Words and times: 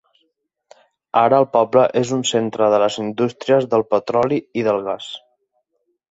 Ara 1.19 1.41
el 1.41 1.45
poble 1.57 1.83
és 2.01 2.13
un 2.17 2.23
centre 2.29 2.69
de 2.75 2.79
les 2.83 2.97
indústries 3.03 3.67
del 3.75 3.83
petroli 3.91 4.39
i 4.61 4.65
del 4.69 4.81
gas. 4.89 5.11